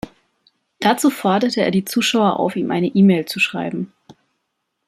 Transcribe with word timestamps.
Dazu 0.79 1.11
forderte 1.11 1.61
er 1.61 1.69
die 1.69 1.85
Zuschauer 1.85 2.39
auf, 2.39 2.55
ihm 2.55 2.71
eine 2.71 2.87
E-Mail 2.87 3.27
zu 3.27 3.39
schreiben. 3.39 3.93